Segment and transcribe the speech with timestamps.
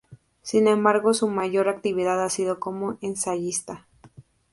[0.41, 3.85] Sin embargo, su mayor actividad ha sido como ensayista.